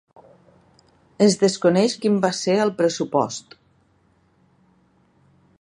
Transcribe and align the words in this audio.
Es 1.25 1.35
desconeix 1.43 1.97
quin 2.05 2.17
va 2.25 2.33
ser 2.39 2.57
el 2.65 2.73
pressupost. 2.81 3.57